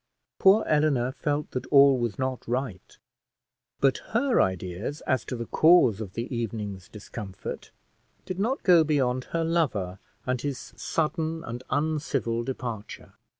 [0.39, 2.97] Poor Eleanor felt that all was not right,
[3.79, 7.69] but her ideas as to the cause of the evening's discomfort
[8.25, 13.13] did not go beyond her lover, and his sudden and uncivil departure.